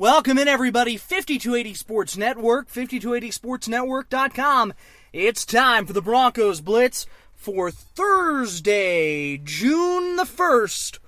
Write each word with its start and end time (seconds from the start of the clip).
Welcome 0.00 0.38
in, 0.38 0.48
everybody. 0.48 0.96
5280 0.96 1.74
Sports 1.74 2.16
Network, 2.16 2.72
5280sportsnetwork.com. 2.72 4.72
It's 5.12 5.44
time 5.44 5.84
for 5.84 5.92
the 5.92 6.00
Broncos 6.00 6.62
Blitz 6.62 7.06
for 7.34 7.70
Thursday, 7.70 9.36
June 9.36 10.16
the 10.16 10.22
1st, 10.22 11.00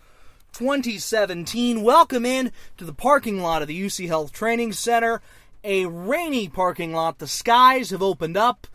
2017. 0.53 1.83
Welcome 1.83 2.27
in 2.27 2.53
to 2.77 2.85
the 2.85 2.93
parking 2.93 3.41
lot 3.41 3.63
of 3.63 3.69
the 3.69 3.83
UC 3.83 4.09
Health 4.09 4.31
Training 4.31 4.75
Center. 4.75 5.23
A 5.65 5.87
rainy 5.87 6.51
parking 6.51 6.93
lot. 6.93 7.19
The 7.19 7.27
skies 7.27 7.89
have 7.93 8.03
opened 8.03 8.37
up, 8.37 8.67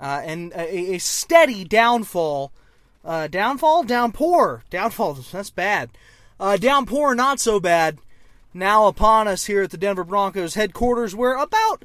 uh, 0.00 0.22
and 0.24 0.54
a, 0.54 0.94
a, 0.94 0.98
steady 0.98 1.64
downfall. 1.64 2.50
Uh, 3.04 3.26
downfall? 3.26 3.82
Downpour. 3.82 4.62
Downfall. 4.70 5.12
That's 5.32 5.50
bad. 5.50 5.90
Uh, 6.40 6.56
downpour, 6.56 7.14
not 7.14 7.40
so 7.40 7.60
bad 7.60 7.98
now 8.52 8.86
upon 8.86 9.28
us 9.28 9.46
here 9.46 9.62
at 9.62 9.70
the 9.70 9.76
Denver 9.76 10.04
Broncos 10.04 10.54
headquarters, 10.54 11.14
where 11.14 11.36
about, 11.36 11.84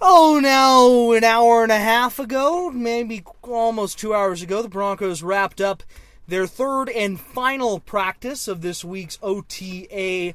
oh, 0.00 0.40
now 0.42 1.12
an 1.12 1.24
hour 1.24 1.62
and 1.62 1.72
a 1.72 1.78
half 1.78 2.18
ago, 2.18 2.70
maybe 2.70 3.22
almost 3.42 3.98
two 3.98 4.14
hours 4.14 4.42
ago, 4.42 4.62
the 4.62 4.68
Broncos 4.68 5.22
wrapped 5.22 5.60
up 5.60 5.82
their 6.26 6.46
third 6.46 6.88
and 6.88 7.20
final 7.20 7.80
practice 7.80 8.48
of 8.48 8.62
this 8.62 8.84
week's 8.84 9.18
OTA 9.22 10.34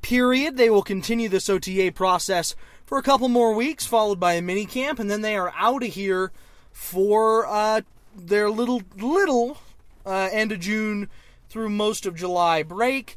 period. 0.00 0.56
They 0.56 0.70
will 0.70 0.82
continue 0.82 1.28
this 1.28 1.50
OTA 1.50 1.92
process 1.94 2.54
for 2.86 2.98
a 2.98 3.02
couple 3.02 3.28
more 3.28 3.54
weeks, 3.54 3.84
followed 3.84 4.20
by 4.20 4.34
a 4.34 4.42
mini 4.42 4.64
camp, 4.64 4.98
and 4.98 5.10
then 5.10 5.22
they 5.22 5.36
are 5.36 5.52
out 5.56 5.82
of 5.82 5.90
here 5.90 6.30
for 6.72 7.46
uh, 7.46 7.80
their 8.16 8.48
little, 8.48 8.82
little 8.96 9.58
uh, 10.06 10.28
end 10.30 10.52
of 10.52 10.60
June 10.60 11.08
through 11.48 11.70
most 11.70 12.06
of 12.06 12.14
July 12.14 12.62
break 12.62 13.16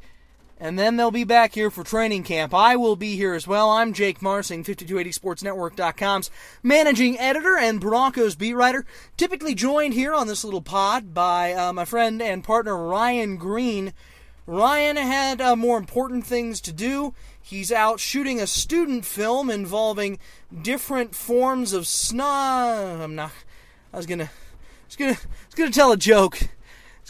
and 0.61 0.77
then 0.77 0.95
they'll 0.95 1.09
be 1.09 1.23
back 1.23 1.55
here 1.55 1.71
for 1.71 1.83
training 1.83 2.21
camp. 2.21 2.53
I 2.53 2.75
will 2.75 2.95
be 2.95 3.15
here 3.15 3.33
as 3.33 3.47
well. 3.47 3.71
I'm 3.71 3.93
Jake 3.93 4.21
Marsing, 4.21 4.63
5280sportsnetwork.com's 4.63 6.29
managing 6.61 7.17
editor 7.17 7.57
and 7.57 7.81
Broncos 7.81 8.35
beat 8.35 8.53
writer. 8.53 8.85
Typically 9.17 9.55
joined 9.55 9.95
here 9.95 10.13
on 10.13 10.27
this 10.27 10.43
little 10.43 10.61
pod 10.61 11.15
by 11.15 11.53
uh, 11.53 11.73
my 11.73 11.83
friend 11.83 12.21
and 12.21 12.43
partner 12.43 12.77
Ryan 12.77 13.37
Green. 13.37 13.91
Ryan 14.45 14.97
had 14.97 15.41
uh, 15.41 15.55
more 15.55 15.79
important 15.79 16.27
things 16.27 16.61
to 16.61 16.71
do. 16.71 17.15
He's 17.41 17.71
out 17.71 17.99
shooting 17.99 18.39
a 18.39 18.45
student 18.45 19.03
film 19.03 19.49
involving 19.49 20.19
different 20.61 21.15
forms 21.15 21.73
of 21.73 21.87
snow. 21.87 22.99
I'm 23.01 23.15
not. 23.15 23.31
I 23.91 23.97
was 23.97 24.05
gonna. 24.05 24.25
I 24.25 24.85
was 24.85 24.95
gonna. 24.95 25.11
I 25.13 25.47
was 25.47 25.55
gonna 25.55 25.71
tell 25.71 25.91
a 25.91 25.97
joke 25.97 26.39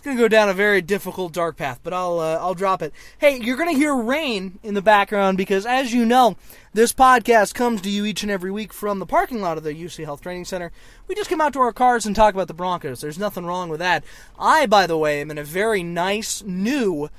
it's 0.02 0.08
gonna 0.08 0.18
go 0.18 0.28
down 0.28 0.50
a 0.50 0.54
very 0.56 0.82
difficult 0.82 1.32
dark 1.32 1.58
path, 1.58 1.80
but 1.84 1.94
I'll 1.94 2.18
uh, 2.18 2.40
I'll 2.42 2.56
drop 2.56 2.82
it. 2.82 2.92
Hey, 3.20 3.40
you're 3.40 3.56
gonna 3.56 3.74
hear 3.74 3.96
rain 3.96 4.58
in 4.64 4.74
the 4.74 4.82
background 4.82 5.38
because, 5.38 5.64
as 5.64 5.94
you 5.94 6.08
know, 6.08 6.38
this 6.74 6.92
podcast 6.92 7.54
comes 7.54 7.82
to 7.82 7.90
you 7.92 8.04
each 8.06 8.24
and 8.24 8.32
every 8.32 8.50
week 8.50 8.74
from 8.74 8.98
the 8.98 9.06
parking 9.06 9.42
lot 9.42 9.60
of 9.60 9.64
the 9.64 9.76
UC 9.76 10.04
Health 10.04 10.22
Training 10.22 10.46
Center. 10.46 10.72
We 11.08 11.14
just 11.14 11.30
come 11.30 11.40
out 11.40 11.54
to 11.54 11.60
our 11.60 11.72
cars 11.72 12.08
and 12.08 12.16
talk 12.16 12.34
about 12.34 12.48
the 12.48 12.56
Broncos. 12.56 13.00
There's 13.00 13.20
nothing 13.20 13.46
wrong 13.46 13.70
with 13.70 13.78
that. 13.78 14.04
I, 14.40 14.66
by 14.66 14.88
the 14.88 14.98
way, 14.98 15.22
am 15.22 15.30
in 15.30 15.38
a 15.38 15.44
very 15.44 15.84
nice 15.84 16.42
new 16.42 17.12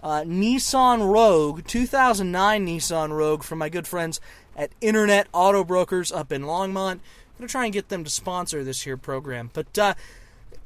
uh, 0.00 0.20
Nissan 0.20 1.12
Rogue, 1.12 1.66
2009 1.66 2.64
Nissan 2.64 3.10
Rogue, 3.10 3.42
from 3.42 3.58
my 3.58 3.68
good 3.68 3.88
friends 3.88 4.20
at 4.56 4.70
Internet 4.80 5.26
Auto 5.32 5.64
Brokers 5.64 6.12
up 6.12 6.30
in 6.30 6.42
Longmont. 6.42 6.92
I'm 6.92 7.00
gonna 7.36 7.48
try 7.48 7.64
and 7.64 7.74
get 7.74 7.88
them 7.88 8.04
to 8.04 8.10
sponsor 8.10 8.62
this 8.62 8.82
here 8.82 8.96
program, 8.96 9.50
but. 9.52 9.76
Uh, 9.76 9.94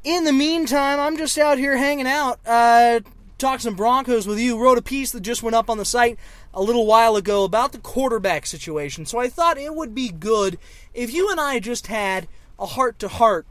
in 0.05 0.25
the 0.25 0.33
meantime, 0.33 0.99
I'm 0.99 1.17
just 1.17 1.39
out 1.39 1.59
here 1.59 1.77
hanging 1.77 2.07
out, 2.07 2.41
uh, 2.47 3.01
talk 3.39 3.61
some 3.61 3.75
Broncos 3.75 4.27
with 4.27 4.39
you. 4.39 4.61
Wrote 4.61 4.79
a 4.79 4.83
piece 4.83 5.13
that 5.13 5.21
just 5.21 5.43
went 5.43 5.57
up 5.57 5.71
on 5.71 5.79
the 5.79 5.85
site 5.85 6.19
a 6.55 6.63
little 6.63 6.87
while 6.87 7.17
ago 7.17 7.45
about 7.45 7.73
the 7.73 7.79
quarterback 7.79 8.47
situation. 8.47 9.07
So 9.07 9.19
I 9.19 9.29
thought 9.29 9.59
it 9.59 9.75
would 9.75 9.95
be 9.95 10.11
good 10.11 10.59
if 10.93 11.13
you 11.13 11.31
and 11.31 11.41
I 11.41 11.59
just 11.59 11.87
had 11.87 12.29
a 12.59 12.67
heart 12.67 12.99
to 13.01 13.09
heart 13.09 13.47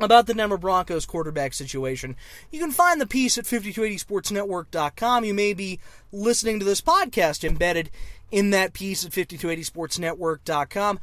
about 0.00 0.26
the 0.26 0.34
Denver 0.34 0.58
Broncos 0.58 1.06
quarterback 1.06 1.52
situation. 1.54 2.14
You 2.50 2.60
can 2.60 2.70
find 2.70 3.00
the 3.00 3.06
piece 3.06 3.36
at 3.36 3.44
5280sportsnetwork.com. 3.44 5.24
You 5.24 5.34
may 5.34 5.54
be 5.54 5.80
listening 6.12 6.60
to 6.60 6.64
this 6.64 6.80
podcast 6.80 7.42
embedded 7.44 7.90
in 8.30 8.50
that 8.50 8.72
piece 8.72 9.04
at 9.04 9.12
5280sportsnetwork.com. 9.12 11.00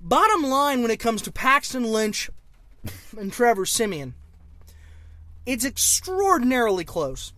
Bottom 0.00 0.42
line 0.44 0.80
when 0.82 0.90
it 0.90 1.00
comes 1.00 1.22
to 1.22 1.32
Paxton 1.32 1.84
Lynch 1.84 2.30
and 3.18 3.32
Trevor 3.32 3.66
Siemian. 3.66 4.14
It's 5.46 5.64
extraordinarily 5.64 6.84
close 6.84 7.32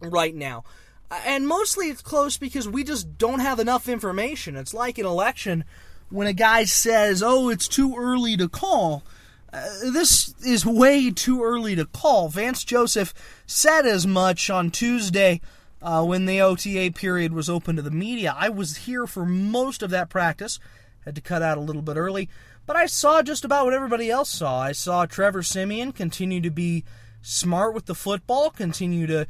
right 0.00 0.34
now. 0.34 0.64
And 1.10 1.46
mostly 1.48 1.86
it's 1.86 2.02
close 2.02 2.36
because 2.36 2.68
we 2.68 2.84
just 2.84 3.16
don't 3.16 3.40
have 3.40 3.58
enough 3.60 3.88
information. 3.88 4.56
It's 4.56 4.74
like 4.74 4.98
an 4.98 5.06
election 5.06 5.64
when 6.10 6.26
a 6.26 6.32
guy 6.32 6.64
says, 6.64 7.22
oh, 7.22 7.48
it's 7.48 7.68
too 7.68 7.94
early 7.96 8.36
to 8.36 8.48
call. 8.48 9.04
Uh, 9.52 9.66
this 9.92 10.34
is 10.44 10.66
way 10.66 11.10
too 11.10 11.42
early 11.42 11.74
to 11.76 11.86
call. 11.86 12.28
Vance 12.28 12.64
Joseph 12.64 13.14
said 13.46 13.86
as 13.86 14.06
much 14.06 14.50
on 14.50 14.70
Tuesday 14.70 15.40
uh, 15.80 16.04
when 16.04 16.26
the 16.26 16.40
OTA 16.40 16.92
period 16.94 17.32
was 17.32 17.48
open 17.48 17.76
to 17.76 17.82
the 17.82 17.90
media. 17.90 18.34
I 18.36 18.50
was 18.50 18.78
here 18.78 19.06
for 19.06 19.24
most 19.24 19.82
of 19.82 19.90
that 19.90 20.10
practice, 20.10 20.58
had 21.04 21.14
to 21.14 21.20
cut 21.20 21.42
out 21.42 21.56
a 21.56 21.62
little 21.62 21.82
bit 21.82 21.96
early. 21.96 22.28
But 22.68 22.76
I 22.76 22.84
saw 22.84 23.22
just 23.22 23.46
about 23.46 23.64
what 23.64 23.72
everybody 23.72 24.10
else 24.10 24.28
saw. 24.28 24.60
I 24.60 24.72
saw 24.72 25.06
Trevor 25.06 25.42
Siemian 25.42 25.90
continue 25.90 26.42
to 26.42 26.50
be 26.50 26.84
smart 27.22 27.72
with 27.72 27.86
the 27.86 27.94
football, 27.94 28.50
continue 28.50 29.06
to 29.06 29.26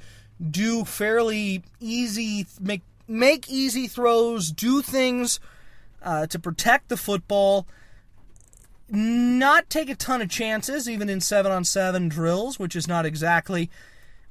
do 0.51 0.85
fairly 0.85 1.63
easy 1.79 2.49
make 2.61 2.83
make 3.07 3.49
easy 3.49 3.87
throws, 3.87 4.51
do 4.51 4.83
things 4.83 5.39
uh, 6.03 6.27
to 6.27 6.39
protect 6.41 6.89
the 6.89 6.97
football, 6.97 7.69
not 8.89 9.71
take 9.71 9.89
a 9.89 9.95
ton 9.95 10.21
of 10.21 10.29
chances, 10.29 10.91
even 10.91 11.09
in 11.09 11.21
seven 11.21 11.53
on 11.53 11.63
seven 11.63 12.09
drills, 12.09 12.59
which 12.59 12.75
is 12.75 12.89
not 12.89 13.07
exactly 13.07 13.71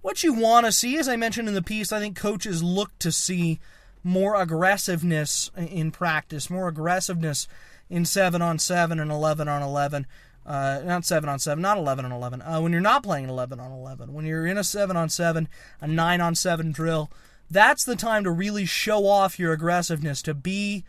what 0.01 0.22
you 0.22 0.34
want 0.34 0.66
to 0.66 0.72
see. 0.74 0.97
As 0.97 1.07
I 1.07 1.16
mentioned 1.16 1.47
in 1.47 1.53
the 1.53 1.63
piece, 1.63 1.94
I 1.94 2.01
think 2.01 2.18
coaches 2.18 2.62
look 2.62 2.91
to 3.00 3.13
see 3.13 3.62
more 4.03 4.35
aggressiveness 4.35 5.50
in 5.56 5.91
practice, 5.91 6.50
more 6.50 6.68
aggressiveness 6.68 7.47
in 7.89 8.05
7 8.05 8.41
on 8.41 8.59
7 8.59 8.99
and 8.99 9.11
11 9.11 9.47
on 9.47 9.61
11. 9.61 10.05
Uh, 10.45 10.81
not 10.85 11.05
7 11.05 11.27
on 11.27 11.39
7, 11.39 11.61
not 11.61 11.77
11 11.77 12.05
on 12.05 12.11
11. 12.11 12.41
Uh, 12.41 12.61
when 12.61 12.71
you're 12.71 12.79
not 12.79 13.03
playing 13.03 13.27
11 13.27 13.59
on 13.59 13.71
11, 13.71 14.13
when 14.13 14.25
you're 14.25 14.45
in 14.45 14.57
a 14.57 14.63
7 14.63 14.95
on 14.95 15.09
7, 15.09 15.47
a 15.81 15.87
9 15.87 16.21
on 16.21 16.35
7 16.35 16.71
drill, 16.71 17.11
that's 17.51 17.83
the 17.83 17.97
time 17.97 18.23
to 18.23 18.31
really 18.31 18.65
show 18.65 19.07
off 19.07 19.37
your 19.37 19.51
aggressiveness, 19.51 20.21
to 20.21 20.33
be 20.33 20.85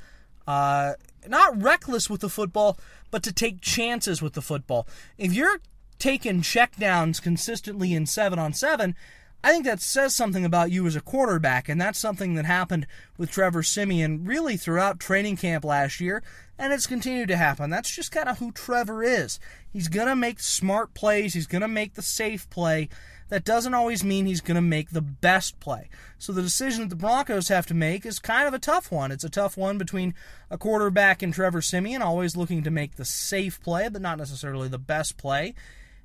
uh, 0.47 0.93
not 1.27 1.61
reckless 1.61 2.09
with 2.09 2.21
the 2.21 2.29
football, 2.29 2.79
but 3.11 3.23
to 3.25 3.33
take 3.33 3.61
chances 3.61 4.23
with 4.23 4.35
the 4.35 4.43
football. 4.43 4.87
If 5.17 5.33
you're 5.33 5.61
taking 5.99 6.43
checkdowns 6.43 7.21
consistently 7.21 7.95
in 7.95 8.07
7 8.07 8.39
on 8.39 8.53
7, 8.53 8.95
I 9.43 9.53
think 9.53 9.65
that 9.67 9.81
says 9.81 10.17
something 10.17 10.45
about 10.45 10.73
you 10.73 10.87
as 10.87 10.97
a 10.97 11.01
quarterback, 11.01 11.69
and 11.69 11.81
that's 11.81 11.99
something 11.99 12.35
that 12.35 12.45
happened 12.45 12.89
with 13.17 13.31
Trevor 13.31 13.63
Siemian 13.63 14.25
really 14.25 14.57
throughout 14.57 14.99
training 14.99 15.37
camp 15.37 15.65
last 15.65 16.01
year, 16.01 16.25
and 16.59 16.73
it's 16.73 16.89
continued 16.89 17.29
to 17.29 17.37
happen. 17.37 17.71
That's 17.71 17.95
just 17.95 18.11
kind 18.11 18.29
of 18.29 18.39
who 18.39 18.51
Trevor 18.51 19.05
is. 19.05 19.39
He's 19.73 19.87
going 19.87 20.09
to 20.09 20.17
make 20.17 20.41
smart 20.41 20.93
plays, 20.93 21.35
he's 21.35 21.47
going 21.47 21.63
to 21.63 21.69
make 21.69 21.95
the 21.95 22.03
safe 22.03 22.51
play. 22.51 22.89
That 23.29 23.45
doesn't 23.45 23.75
always 23.75 24.03
mean 24.03 24.25
he's 24.25 24.41
going 24.41 24.55
to 24.55 24.63
make 24.63 24.91
the 24.91 25.03
best 25.03 25.61
play. 25.61 25.91
So 26.17 26.33
the 26.33 26.41
decision 26.41 26.81
that 26.81 26.89
the 26.89 26.97
Broncos 26.97 27.49
have 27.49 27.67
to 27.67 27.75
make 27.75 28.07
is 28.07 28.19
kind 28.19 28.49
of 28.49 28.55
a 28.55 28.59
tough 28.59 28.91
one. 28.91 29.13
It's 29.13 29.23
a 29.23 29.29
tough 29.29 29.55
one 29.57 29.77
between 29.77 30.15
a 30.51 30.57
quarterback 30.57 31.23
and 31.23 31.33
Trevor 31.33 31.61
Siemian, 31.61 32.01
always 32.01 32.39
looking 32.39 32.63
to 32.63 32.71
make 32.71 32.97
the 32.97 33.05
safe 33.05 33.61
play, 33.61 33.89
but 33.91 34.01
not 34.01 34.17
necessarily 34.17 34.69
the 34.69 34.79
best 34.79 35.19
play 35.19 35.55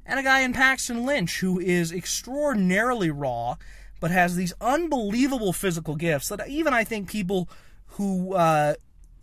and 0.05 0.19
a 0.19 0.23
guy 0.23 0.41
in 0.41 0.53
Paxton 0.53 1.05
Lynch 1.05 1.39
who 1.39 1.59
is 1.59 1.91
extraordinarily 1.91 3.09
raw, 3.09 3.55
but 3.99 4.11
has 4.11 4.35
these 4.35 4.53
unbelievable 4.59 5.53
physical 5.53 5.95
gifts 5.95 6.29
that 6.29 6.47
even 6.47 6.73
I 6.73 6.83
think 6.83 7.09
people 7.09 7.49
who 7.87 8.33
uh, 8.33 8.75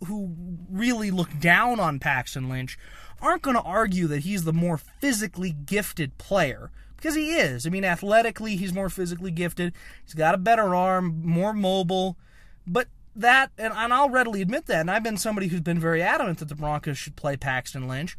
who 0.07 0.35
really 0.69 1.11
look 1.11 1.39
down 1.39 1.79
on 1.79 1.99
Paxton 1.99 2.49
Lynch 2.49 2.77
aren't 3.21 3.43
going 3.43 3.55
to 3.55 3.61
argue 3.61 4.07
that 4.07 4.19
he's 4.19 4.43
the 4.43 4.53
more 4.53 4.77
physically 4.77 5.51
gifted 5.51 6.17
player 6.17 6.71
because 6.95 7.15
he 7.15 7.31
is. 7.35 7.65
I 7.65 7.69
mean, 7.69 7.85
athletically, 7.85 8.55
he's 8.55 8.73
more 8.73 8.89
physically 8.89 9.31
gifted. 9.31 9.73
He's 10.03 10.13
got 10.13 10.35
a 10.35 10.39
better 10.39 10.75
arm, 10.75 11.21
more 11.23 11.53
mobile, 11.53 12.17
but 12.65 12.87
that, 13.15 13.51
and, 13.57 13.73
I'll 13.73 14.09
readily 14.09 14.41
admit 14.41 14.67
that, 14.67 14.81
and 14.81 14.91
I've 14.91 15.03
been 15.03 15.17
somebody 15.17 15.47
who's 15.47 15.61
been 15.61 15.79
very 15.79 16.01
adamant 16.01 16.39
that 16.39 16.49
the 16.49 16.55
Broncos 16.55 16.97
should 16.97 17.15
play 17.15 17.35
Paxton 17.37 17.87
Lynch. 17.87 18.17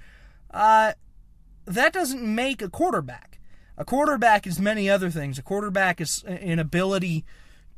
Uh, 0.50 0.92
that 1.64 1.92
doesn't 1.92 2.22
make 2.22 2.62
a 2.62 2.68
quarterback. 2.68 3.38
A 3.78 3.84
quarterback 3.84 4.46
is 4.46 4.60
many 4.60 4.88
other 4.88 5.10
things. 5.10 5.38
A 5.38 5.42
quarterback 5.42 6.00
is 6.00 6.22
an 6.26 6.58
ability 6.58 7.24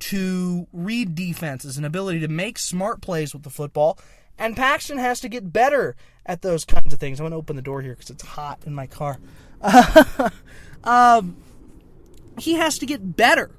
to 0.01 0.67
read 0.73 1.15
defenses, 1.15 1.79
an 1.79 1.85
ability 1.85 2.21
to 2.21 2.29
make 2.29 2.59
smart 2.59 3.01
plays 3.01 3.33
with 3.33 3.43
the 3.43 3.51
football. 3.51 3.99
And 4.39 4.57
Paxton 4.57 4.99
has 4.99 5.21
to 5.21 5.29
get 5.29 5.53
better 5.53 5.95
at 6.27 6.43
those 6.43 6.65
kinds 6.65 6.93
of 6.93 6.99
things. 6.99 7.21
I'm 7.21 7.25
going 7.25 7.31
to 7.31 7.37
open 7.37 7.57
the 7.57 7.63
door 7.63 7.83
here 7.83 7.93
because 7.93 8.11
it's 8.11 8.25
hot 8.25 8.61
in 8.67 8.75
my 8.75 8.87
car. 8.87 9.19
um, 10.85 11.37
he 12.39 12.55
has 12.55 12.79
to 12.79 12.87
get 12.87 13.17
better 13.17 13.51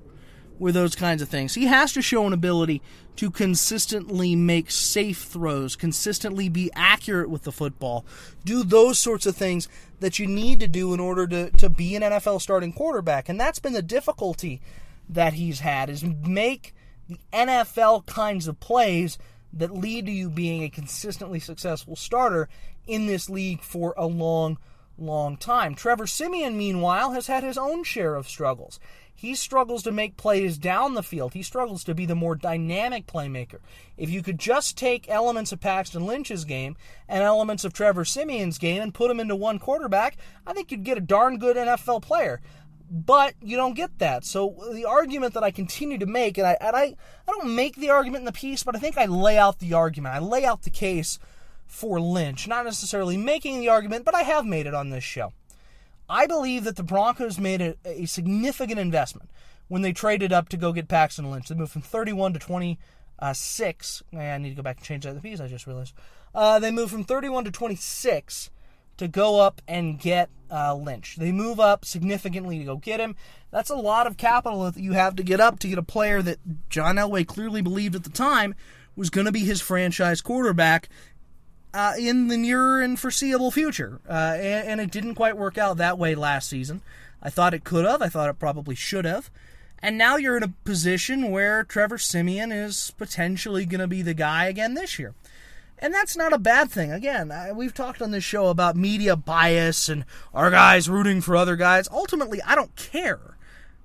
with 0.58 0.74
those 0.74 0.96
kinds 0.96 1.22
of 1.22 1.30
things. 1.30 1.56
He 1.56 1.66
has 1.66 1.94
to 1.94 2.02
show 2.02 2.26
an 2.26 2.34
ability 2.34 2.82
to 3.18 3.30
consistently 3.30 4.36
make 4.36 4.72
safe 4.72 5.24
throws, 5.24 5.76
consistently 5.76 6.50
be 6.50 6.72
accurate 6.76 7.30
with 7.30 7.44
the 7.44 7.52
football, 7.52 8.06
do 8.44 8.64
those 8.64 9.00
sorts 9.00 9.26
of 9.26 9.36
things 9.36 9.68
that 10.00 10.20
you 10.20 10.28
need 10.28 10.60
to 10.60 10.68
do 10.68 10.94
in 10.94 11.00
order 11.00 11.28
to, 11.28 11.52
to 11.52 11.70
be 11.70 11.96
an 11.96 12.02
NFL 12.02 12.42
starting 12.42 12.74
quarterback. 12.74 13.30
And 13.30 13.40
that's 13.40 13.60
been 13.60 13.74
the 13.74 13.82
difficulty 13.82 14.62
that 15.10 15.34
he's 15.34 15.60
had 15.60 15.90
is 15.90 16.04
make 16.04 16.74
the 17.08 17.20
NFL 17.32 18.06
kinds 18.06 18.48
of 18.48 18.60
plays 18.60 19.18
that 19.54 19.74
lead 19.74 20.06
to 20.06 20.12
you 20.12 20.30
being 20.30 20.64
a 20.64 20.70
consistently 20.70 21.40
successful 21.40 21.96
starter 21.96 22.50
in 22.88 23.08
this 23.08 23.30
league 23.30 23.62
for 23.62 23.94
a 23.98 24.06
long, 24.06 24.58
long 24.98 25.38
time. 25.38 25.76
Trevor 25.76 26.08
Siemian, 26.08 26.58
meanwhile, 26.58 27.12
has 27.12 27.28
had 27.28 27.44
his 27.44 27.58
own 27.58 27.84
share 27.84 28.16
of 28.16 28.28
struggles. 28.28 28.80
He 29.16 29.34
struggles 29.34 29.82
to 29.84 29.92
make 29.92 30.18
plays 30.18 30.58
down 30.58 30.94
the 30.94 31.02
field. 31.02 31.34
He 31.34 31.42
struggles 31.42 31.84
to 31.86 31.96
be 31.96 32.06
the 32.06 32.16
more 32.16 32.36
dynamic 32.36 33.08
playmaker. 33.08 33.60
If 33.98 34.10
you 34.10 34.22
could 34.22 34.38
just 34.38 34.78
take 34.78 35.10
elements 35.10 35.54
of 35.54 35.62
Paxton 35.62 36.06
Lynch's 36.06 36.44
game 36.44 36.76
and 37.08 37.24
elements 37.24 37.64
of 37.64 37.72
Trevor 37.72 38.04
Siemian's 38.04 38.58
game 38.58 38.82
and 38.82 38.94
put 38.94 39.08
them 39.08 39.22
into 39.22 39.36
one 39.36 39.58
quarterback, 39.58 40.18
I 40.46 40.54
think 40.54 40.70
you'd 40.70 40.84
get 40.84 40.98
a 40.98 41.02
darn 41.02 41.38
good 41.38 41.56
NFL 41.56 42.02
player 42.02 42.42
but 42.90 43.34
you 43.42 43.58
don't 43.58 43.74
get 43.74 43.98
that. 44.00 44.24
So 44.26 44.56
the 44.72 44.86
argument 44.86 45.34
that 45.34 45.44
I 45.44 45.52
continue 45.52 45.98
to 45.98 46.06
make, 46.06 46.38
and 46.38 46.48
I 46.48 46.58
and 46.62 46.76
I, 46.76 46.96
I 47.28 47.32
don't 47.32 47.56
make 47.56 47.76
the 47.76 47.90
argument 47.90 48.22
in 48.22 48.26
the 48.26 48.32
piece, 48.32 48.64
but 48.64 48.76
I 48.76 48.80
think 48.80 48.98
I 48.98 49.06
lay 49.06 49.38
out 49.38 49.60
the 49.60 49.74
argument. 49.74 50.16
I 50.16 50.20
lay 50.20 50.46
out 50.46 50.62
the 50.62 50.70
case 50.70 51.20
for 51.66 52.00
Lynch, 52.00 52.48
not 52.48 52.66
necessarily 52.66 53.18
making 53.18 53.60
the 53.60 53.70
argument, 53.70 54.06
but 54.06 54.16
I 54.16 54.22
have 54.22 54.46
made 54.46 54.68
it 54.68 54.74
on 54.74 54.92
this 54.92 55.04
show. 55.04 55.34
I 56.10 56.28
believe 56.28 56.64
that 56.66 56.76
the 56.76 56.84
Broncos 56.84 57.40
made 57.40 57.62
a, 57.62 57.76
a 57.86 58.06
significant 58.06 58.80
investment 58.80 59.30
when 59.68 59.82
they 59.82 59.94
traded 59.94 60.32
up 60.32 60.50
to 60.50 60.58
go 60.58 60.72
get 60.72 60.88
Paxton 60.88 61.30
Lynch. 61.30 61.48
They 61.48 61.56
moved 61.56 61.72
from 61.72 61.82
31 61.82 62.34
to 62.34 62.40
26. 62.40 64.04
I 64.14 64.38
need 64.38 64.50
to 64.50 64.56
go 64.56 64.62
back 64.62 64.78
and 64.78 64.86
change 64.86 65.04
that 65.04 65.14
the 65.14 65.22
piece. 65.22 65.40
I 65.40 65.48
just 65.48 65.68
realized. 65.68 65.94
Uh, 66.34 66.60
they 66.60 66.72
moved 66.72 66.92
from 66.92 67.04
31 67.04 67.46
to 67.46 67.52
26 67.52 68.50
to 68.98 69.08
go 69.08 69.40
up 69.40 69.62
and 69.68 70.00
get 70.00 70.30
uh, 70.52 70.76
Lynch. 70.76 71.16
They 71.16 71.32
move 71.32 71.60
up 71.60 71.86
significantly 71.86 72.60
to 72.60 72.66
go 72.66 72.78
get 72.78 73.00
him. 73.00 73.16
That's 73.52 73.70
a 73.70 73.76
lot 73.76 74.08
of 74.08 74.18
capital 74.18 74.64
that 74.64 74.80
you 74.80 74.94
have 74.94 75.16
to 75.16 75.24
get 75.24 75.40
up 75.40 75.60
to 75.60 75.68
get 75.68 75.78
a 75.78 75.84
player 75.84 76.22
that 76.22 76.70
John 76.70 76.96
Elway 76.96 77.26
clearly 77.26 77.62
believed 77.62 77.96
at 77.96 78.04
the 78.04 78.10
time 78.10 78.56
was 78.96 79.10
going 79.10 79.26
to 79.26 79.32
be 79.32 79.40
his 79.40 79.62
franchise 79.62 80.22
quarterback 80.22 80.90
uh, 81.76 81.94
in 82.00 82.30
the 82.30 82.38
near 82.38 82.80
and 82.80 82.98
foreseeable 82.98 83.52
future. 83.52 84.00
Uh, 84.10 84.38
and, 84.38 84.68
and, 84.70 84.82
it 84.82 84.92
didn't 84.92 85.16
quite 85.16 85.38
work 85.38 85.58
out 85.58 85.76
that 85.76 85.98
way 85.98 86.16
last 86.16 86.48
season. 86.48 86.82
I 87.22 87.30
thought 87.30 87.54
it 87.54 87.66
could 87.66 87.86
have. 87.86 88.02
I 88.02 88.08
thought 88.08 88.30
it 88.30 88.40
probably 88.40 88.76
should 88.76 89.04
have. 89.04 89.30
And 89.80 89.98
now 89.98 90.16
you're 90.16 90.38
in 90.38 90.44
a 90.44 90.54
position 90.64 91.32
where 91.32 91.66
Trevor 91.66 91.98
Siemian 91.98 92.52
is 92.54 92.94
potentially 92.98 93.66
going 93.66 93.82
to 93.82 93.88
be 93.88 94.02
the 94.02 94.14
guy 94.14 94.46
again 94.46 94.74
this 94.74 94.98
year. 94.98 95.14
And 95.78 95.94
that's 95.94 96.16
not 96.16 96.32
a 96.32 96.40
bad 96.40 96.72
thing. 96.72 96.94
Again, 96.94 97.30
I, 97.30 97.52
we've 97.52 97.74
talked 97.74 98.02
on 98.02 98.12
this 98.12 98.24
show 98.24 98.48
about 98.48 98.78
media 98.78 99.18
bias 99.18 99.90
and 99.90 100.06
our 100.34 100.50
guys 100.50 100.90
rooting 100.90 101.20
for 101.20 101.36
other 101.36 101.58
guys. 101.58 101.90
Ultimately, 101.92 102.42
I 102.44 102.56
don't 102.56 102.74
care. 102.78 103.36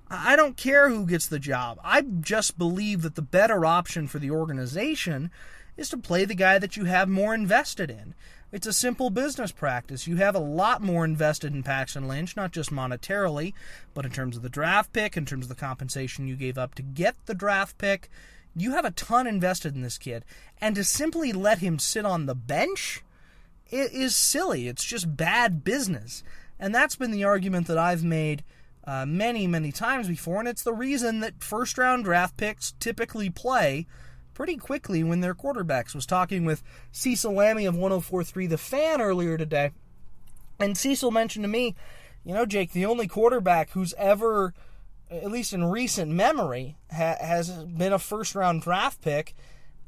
I 0.08 0.36
don't 0.36 0.56
care 0.56 0.88
who 0.88 1.06
gets 1.06 1.26
the 1.26 1.40
job. 1.40 1.81
I 1.82 2.02
just 2.02 2.56
believe 2.56 3.02
that 3.02 3.16
the 3.16 3.22
better 3.22 3.66
option 3.66 4.06
for 4.06 4.20
the 4.20 4.31
organization 4.31 5.32
is 5.81 5.88
to 5.88 5.99
play 5.99 6.25
the 6.25 6.35
guy 6.35 6.59
that 6.59 6.77
you 6.77 6.85
have 6.85 7.09
more 7.09 7.35
invested 7.35 7.91
in. 7.91 8.15
It's 8.53 8.67
a 8.67 8.73
simple 8.73 9.11
business 9.11 9.53
practice. 9.53 10.06
You 10.06 10.17
have 10.17 10.35
a 10.35 10.41
lot 10.41 10.82
more 10.82 11.05
invested 11.05 11.55
in 11.55 11.62
Paxton 11.62 12.06
Lynch, 12.06 12.37
not 12.37 12.53
just 12.53 12.71
monetarily, 12.71 13.55
but 13.94 14.05
in 14.05 14.11
terms 14.11 14.37
of 14.37 14.43
the 14.43 14.49
draft 14.49 14.93
pick, 14.93 15.17
in 15.17 15.25
terms 15.25 15.47
of 15.47 15.49
the 15.49 15.55
compensation 15.55 16.29
you 16.29 16.37
gave 16.37 16.59
up 16.59 16.75
to 16.77 16.82
get 16.82 17.17
the 17.27 17.35
draft 17.35 17.79
pick 17.79 18.09
you 18.56 18.73
have 18.73 18.85
a 18.85 18.91
ton 18.91 19.27
invested 19.27 19.75
in 19.75 19.82
this 19.82 19.99
kid, 19.99 20.25
and 20.61 20.75
to 20.75 20.85
simply 20.85 21.32
let 21.32 21.59
him 21.59 21.79
sit 21.79 22.05
on 22.05 22.27
the 22.27 22.35
bench 22.35 23.03
is 23.71 24.17
silly. 24.17 24.67
It's 24.67 24.85
just 24.85 25.17
bad 25.17 25.62
business. 25.62 26.25
And 26.59 26.75
that's 26.75 26.97
been 26.97 27.12
the 27.12 27.25
argument 27.25 27.69
that 27.69 27.79
I've 27.79 28.05
made 28.05 28.43
uh, 28.85 29.06
many, 29.06 29.47
many 29.47 29.71
times 29.71 30.09
before, 30.09 30.41
and 30.41 30.49
it's 30.49 30.65
the 30.65 30.73
reason 30.73 31.21
that 31.21 31.43
first 31.43 31.79
round 31.79 32.05
draft 32.05 32.37
picks 32.37 32.73
typically 32.81 33.31
play 33.31 33.87
pretty 34.40 34.56
quickly 34.56 35.04
when 35.04 35.20
they're 35.20 35.34
quarterbacks. 35.34 35.94
Was 35.94 36.06
talking 36.06 36.46
with 36.46 36.62
Cecil 36.92 37.34
Lammey 37.34 37.69
of 37.69 37.76
1043 37.76 38.46
The 38.46 38.56
Fan 38.56 39.02
earlier 39.02 39.37
today, 39.37 39.70
and 40.58 40.78
Cecil 40.78 41.10
mentioned 41.10 41.44
to 41.44 41.48
me, 41.48 41.76
you 42.25 42.32
know, 42.32 42.46
Jake, 42.46 42.72
the 42.72 42.87
only 42.87 43.06
quarterback 43.06 43.72
who's 43.72 43.92
ever 43.98 44.54
at 45.10 45.31
least 45.31 45.52
in 45.52 45.64
recent 45.64 46.10
memory, 46.10 46.78
ha- 46.90 47.19
has 47.20 47.50
been 47.50 47.92
a 47.92 47.98
first 47.98 48.34
round 48.34 48.62
draft 48.62 49.02
pick 49.02 49.34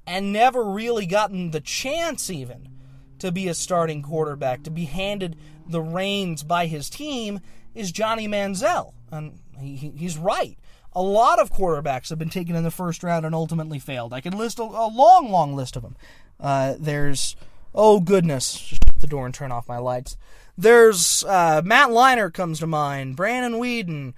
and 0.07 0.35
never 0.35 0.63
really 0.63 1.07
gotten 1.07 1.53
the 1.53 1.61
chance 1.63 2.29
even 2.29 2.69
to 3.21 3.33
be 3.33 3.49
a 3.49 3.55
starting 3.55 4.03
quarterback, 4.03 4.65
to 4.65 4.71
be 4.71 4.85
handed 4.85 5.35
the 5.67 5.81
reins 5.81 6.43
by 6.43 6.67
his 6.67 6.91
team, 6.91 7.41
is 7.75 7.93
Johnny 7.93 8.29
Manziel. 8.29 8.93
And 9.11 9.39
he, 9.59 9.77
he's 9.77 10.19
right. 10.19 10.59
A 10.95 11.03
lot 11.03 11.39
of 11.39 11.53
quarterbacks 11.53 12.11
have 12.11 12.19
been 12.19 12.31
taken 12.31 12.55
in 12.55 12.65
the 12.65 12.71
first 12.71 13.03
round 13.03 13.25
and 13.25 13.35
ultimately 13.35 13.79
failed. 13.79 14.13
I 14.13 14.21
can 14.21 14.37
list 14.37 14.59
a, 14.59 14.63
a 14.63 14.89
long, 14.89 15.31
long 15.31 15.55
list 15.55 15.77
of 15.77 15.83
them. 15.83 15.97
Uh, 16.39 16.75
there's, 16.79 17.37
oh 17.75 18.01
goodness, 18.01 18.53
just 18.55 18.85
shut 18.85 19.01
the 19.01 19.07
door 19.07 19.25
and 19.25 19.35
turn 19.35 19.53
off 19.53 19.69
my 19.69 19.79
lights. 19.79 20.17
There's 20.59 21.25
uh, 21.25 21.63
Matt 21.65 21.89
Leinart 21.89 22.35
comes 22.35 22.59
to 22.59 22.67
mind, 22.67 23.17
Brandon 23.17 23.59
Weeden, 23.59 24.13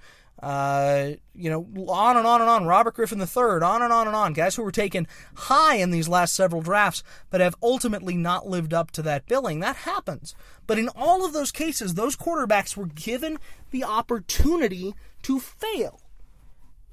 uh, 0.45 1.15
you 1.33 1.49
know, 1.49 1.65
on 1.87 2.17
and 2.17 2.27
on 2.27 2.39
and 2.39 2.47
on. 2.47 2.67
Robert 2.67 2.93
Griffin 2.93 3.19
III, 3.19 3.63
on 3.63 3.81
and 3.81 3.91
on 3.91 4.05
and 4.05 4.15
on. 4.15 4.31
Guys 4.33 4.55
who 4.55 4.61
were 4.61 4.71
taken 4.71 5.07
high 5.33 5.77
in 5.77 5.89
these 5.89 6.07
last 6.07 6.35
several 6.35 6.61
drafts, 6.61 7.01
but 7.31 7.41
have 7.41 7.55
ultimately 7.63 8.15
not 8.15 8.45
lived 8.45 8.71
up 8.71 8.91
to 8.91 9.01
that 9.01 9.25
billing. 9.25 9.59
That 9.59 9.75
happens. 9.75 10.35
But 10.67 10.77
in 10.77 10.87
all 10.89 11.25
of 11.25 11.33
those 11.33 11.51
cases, 11.51 11.95
those 11.95 12.15
quarterbacks 12.15 12.77
were 12.77 12.85
given 12.85 13.39
the 13.71 13.83
opportunity 13.83 14.93
to 15.23 15.39
fail. 15.39 15.99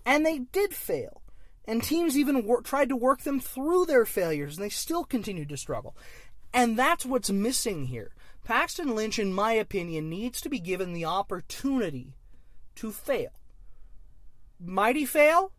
And 0.07 0.25
they 0.25 0.39
did 0.39 0.73
fail. 0.73 1.21
And 1.67 1.83
teams 1.83 2.17
even 2.17 2.47
wor- 2.47 2.63
tried 2.63 2.89
to 2.89 2.97
work 2.97 3.21
them 3.21 3.39
through 3.39 3.85
their 3.85 4.07
failures, 4.07 4.57
and 4.57 4.65
they 4.65 4.71
still 4.71 5.05
continued 5.05 5.51
to 5.51 5.59
struggle. 5.59 5.95
And 6.55 6.79
that's 6.79 7.05
what's 7.05 7.31
missing 7.31 7.89
here. 7.89 8.15
Paxton 8.45 8.95
Lynch, 8.95 9.19
in 9.19 9.35
my 9.35 9.53
opinion, 9.53 10.09
needs 10.09 10.41
to 10.41 10.49
be 10.49 10.59
given 10.59 10.95
the 10.95 11.05
opportunity 11.05 12.15
to 12.77 12.91
fail. 12.91 13.33
Might 14.65 14.97
he 14.97 15.05
fail? 15.05 15.53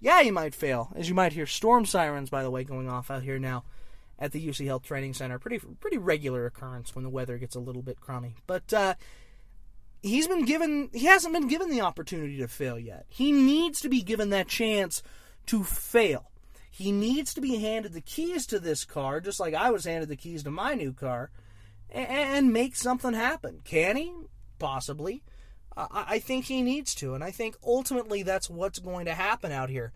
Yeah, 0.00 0.22
he 0.22 0.30
might 0.30 0.54
fail. 0.54 0.92
As 0.96 1.08
you 1.08 1.14
might 1.14 1.34
hear 1.34 1.46
storm 1.46 1.84
sirens, 1.84 2.30
by 2.30 2.42
the 2.42 2.50
way, 2.50 2.64
going 2.64 2.88
off 2.88 3.10
out 3.10 3.22
here 3.22 3.38
now 3.38 3.64
at 4.18 4.32
the 4.32 4.46
UC 4.46 4.66
Health 4.66 4.82
Training 4.82 5.14
Center. 5.14 5.38
Pretty 5.38 5.58
pretty 5.80 5.98
regular 5.98 6.46
occurrence 6.46 6.94
when 6.94 7.04
the 7.04 7.10
weather 7.10 7.38
gets 7.38 7.54
a 7.54 7.60
little 7.60 7.82
bit 7.82 8.00
crummy. 8.00 8.34
But 8.46 8.72
uh, 8.72 8.94
he's 10.02 10.28
been 10.28 10.44
given 10.44 10.90
he 10.92 11.06
hasn't 11.06 11.34
been 11.34 11.48
given 11.48 11.70
the 11.70 11.80
opportunity 11.82 12.38
to 12.38 12.48
fail 12.48 12.78
yet. 12.78 13.06
He 13.08 13.32
needs 13.32 13.80
to 13.80 13.88
be 13.88 14.02
given 14.02 14.30
that 14.30 14.48
chance 14.48 15.02
to 15.46 15.64
fail. 15.64 16.30
He 16.70 16.92
needs 16.92 17.34
to 17.34 17.40
be 17.40 17.56
handed 17.56 17.92
the 17.92 18.00
keys 18.00 18.46
to 18.46 18.58
this 18.58 18.84
car, 18.84 19.20
just 19.20 19.40
like 19.40 19.54
I 19.54 19.70
was 19.70 19.84
handed 19.84 20.08
the 20.08 20.16
keys 20.16 20.44
to 20.44 20.50
my 20.50 20.74
new 20.74 20.92
car, 20.92 21.30
and 21.90 22.52
make 22.52 22.76
something 22.76 23.12
happen. 23.12 23.60
Can 23.64 23.96
he? 23.96 24.12
Possibly. 24.58 25.22
I 25.90 26.18
think 26.18 26.46
he 26.46 26.62
needs 26.62 26.94
to, 26.96 27.14
and 27.14 27.22
I 27.22 27.30
think 27.30 27.56
ultimately 27.64 28.22
that's 28.22 28.50
what's 28.50 28.78
going 28.78 29.06
to 29.06 29.14
happen 29.14 29.52
out 29.52 29.70
here. 29.70 29.92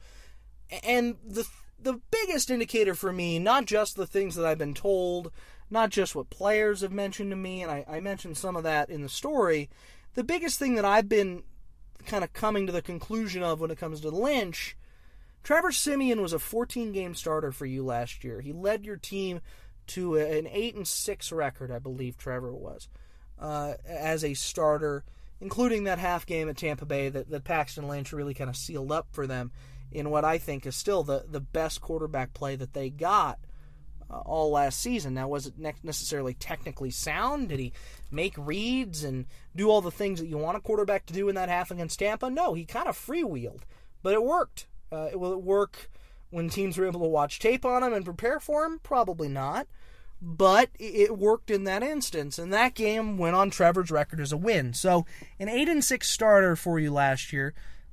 And 0.83 1.17
the 1.26 1.47
the 1.79 2.00
biggest 2.11 2.50
indicator 2.50 2.95
for 2.95 3.12
me, 3.12 3.38
not 3.38 3.67
just 3.67 3.97
the 3.97 4.07
things 4.07 4.35
that 4.37 4.47
I've 4.47 4.59
been 4.59 4.75
told, 4.75 5.31
not 5.71 5.91
just 5.91 6.14
what 6.14 6.31
players 6.31 6.81
have 6.81 6.93
mentioned 6.93 7.31
to 7.31 7.37
me, 7.37 7.62
and 7.62 7.71
I, 7.71 7.85
I 7.88 8.00
mentioned 8.00 8.37
some 8.37 8.57
of 8.57 8.62
that 8.62 8.88
in 8.88 9.03
the 9.03 9.09
story. 9.09 9.69
The 10.14 10.25
biggest 10.25 10.59
thing 10.59 10.76
that 10.76 10.85
I've 10.85 11.09
been 11.09 11.43
kind 12.07 12.25
of 12.25 12.33
coming 12.33 12.67
to 12.67 12.73
the 12.73 12.83
conclusion 12.83 13.43
of 13.43 13.61
when 13.61 13.71
it 13.71 13.79
comes 13.79 14.00
to 14.00 14.11
Lynch, 14.11 14.76
Trevor 15.43 15.73
Siemian 15.73 16.23
was 16.23 16.33
a 16.33 16.38
14 16.38 16.93
game 16.93 17.14
starter 17.14 17.53
for 17.53 17.67
you 17.67 17.85
last 17.85 18.25
year. 18.25 18.41
He 18.41 18.53
led 18.53 18.85
your 18.85 18.97
team 18.97 19.41
to 19.88 20.17
an 20.17 20.47
eight 20.50 20.75
and 20.75 20.88
six 20.88 21.31
record, 21.31 21.71
I 21.71 21.79
believe 21.79 22.17
Trevor 22.17 22.55
was, 22.55 22.88
uh, 23.38 23.75
as 23.87 24.25
a 24.25 24.33
starter 24.35 25.05
including 25.44 25.84
that 25.84 25.98
half 25.98 26.24
game 26.24 26.48
at 26.48 26.56
Tampa 26.56 26.86
Bay 26.86 27.10
that, 27.10 27.30
that 27.30 27.44
Paxton 27.44 27.86
Lynch 27.86 28.14
really 28.14 28.32
kind 28.32 28.48
of 28.48 28.56
sealed 28.56 28.90
up 28.90 29.06
for 29.12 29.26
them 29.26 29.52
in 29.92 30.08
what 30.08 30.24
I 30.24 30.38
think 30.38 30.64
is 30.64 30.74
still 30.74 31.04
the, 31.04 31.26
the 31.28 31.38
best 31.38 31.82
quarterback 31.82 32.32
play 32.32 32.56
that 32.56 32.72
they 32.72 32.88
got 32.88 33.38
uh, 34.10 34.20
all 34.20 34.50
last 34.50 34.80
season. 34.80 35.12
Now, 35.12 35.28
was 35.28 35.46
it 35.46 35.58
ne- 35.58 35.74
necessarily 35.82 36.32
technically 36.32 36.90
sound? 36.90 37.50
Did 37.50 37.58
he 37.58 37.74
make 38.10 38.32
reads 38.38 39.04
and 39.04 39.26
do 39.54 39.68
all 39.68 39.82
the 39.82 39.90
things 39.90 40.18
that 40.18 40.28
you 40.28 40.38
want 40.38 40.56
a 40.56 40.60
quarterback 40.60 41.04
to 41.06 41.12
do 41.12 41.28
in 41.28 41.34
that 41.34 41.50
half 41.50 41.70
against 41.70 41.98
Tampa? 41.98 42.30
No, 42.30 42.54
he 42.54 42.64
kind 42.64 42.88
of 42.88 42.96
freewheeled, 42.96 43.60
but 44.02 44.14
it 44.14 44.24
worked. 44.24 44.66
Uh, 44.90 45.10
will 45.12 45.34
it 45.34 45.42
work 45.42 45.90
when 46.30 46.48
teams 46.48 46.78
were 46.78 46.86
able 46.86 47.00
to 47.00 47.06
watch 47.06 47.38
tape 47.38 47.66
on 47.66 47.82
him 47.82 47.92
and 47.92 48.06
prepare 48.06 48.40
for 48.40 48.64
him? 48.64 48.80
Probably 48.82 49.28
not 49.28 49.66
but 50.26 50.71
it 50.78 51.19
worked 51.19 51.50
in 51.50 51.64
that 51.64 51.83
instance, 51.83 52.38
and 52.38 52.52
that 52.52 52.75
game 52.75 53.19
went 53.19 53.37
on 53.37 53.50
Trevor's 53.50 53.90
record 53.90 54.21
as 54.21 54.33
a 54.33 54.37
win. 54.38 54.73
So, 54.73 55.04
an 55.38 55.49
eight 55.50 55.69
and 55.69 55.85
six 55.85 56.09
starter 56.11 56.57
for 56.57 56.78
you 56.81 56.90
last 56.93 57.33
year. 57.33 57.52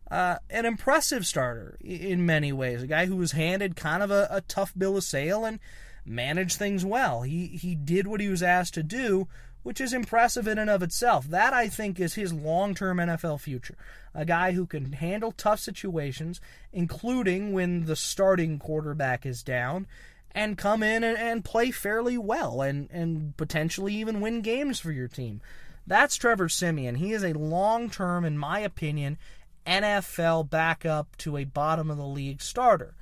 uh, 0.09 0.37
an 0.49 0.65
impressive 0.65 1.25
starter 1.25 1.77
in 1.81 2.25
many 2.25 2.51
ways. 2.51 2.83
A 2.83 2.87
guy 2.87 3.05
who 3.05 3.15
was 3.15 3.31
handed 3.31 3.75
kind 3.75 4.03
of 4.03 4.11
a, 4.11 4.27
a 4.29 4.41
tough 4.41 4.73
bill 4.77 4.97
of 4.97 5.03
sale 5.03 5.45
and 5.45 5.59
managed 6.05 6.57
things 6.57 6.83
well. 6.85 7.21
He 7.21 7.47
he 7.47 7.75
did 7.75 8.07
what 8.07 8.19
he 8.21 8.27
was 8.27 8.43
asked 8.43 8.73
to 8.73 8.83
do, 8.83 9.27
which 9.63 9.79
is 9.79 9.93
impressive 9.93 10.47
in 10.47 10.57
and 10.57 10.69
of 10.69 10.83
itself. 10.83 11.27
That 11.27 11.53
I 11.53 11.69
think 11.69 11.99
is 11.99 12.15
his 12.15 12.33
long-term 12.33 12.97
NFL 12.97 13.39
future. 13.39 13.77
A 14.13 14.25
guy 14.25 14.51
who 14.51 14.65
can 14.65 14.91
handle 14.93 15.31
tough 15.31 15.59
situations, 15.61 16.41
including 16.73 17.53
when 17.53 17.85
the 17.85 17.95
starting 17.95 18.59
quarterback 18.59 19.25
is 19.25 19.41
down, 19.43 19.87
and 20.33 20.57
come 20.57 20.83
in 20.83 21.03
and, 21.03 21.17
and 21.17 21.43
play 21.43 21.71
fairly 21.71 22.17
well 22.17 22.61
and, 22.61 22.89
and 22.91 23.35
potentially 23.37 23.93
even 23.95 24.21
win 24.21 24.41
games 24.41 24.79
for 24.79 24.91
your 24.91 25.07
team. 25.07 25.41
That's 25.85 26.15
Trevor 26.15 26.47
Siemian. 26.47 26.95
He 26.95 27.11
is 27.11 27.23
a 27.23 27.33
long-term, 27.33 28.23
in 28.23 28.37
my 28.37 28.59
opinion, 28.59 29.17
NFL 29.65 30.49
backup 30.49 31.15
to 31.17 31.37
a 31.37 31.43
bottom 31.43 31.89
of 31.91 31.97
the 31.97 32.05
league 32.05 32.41
starter. 32.41 32.95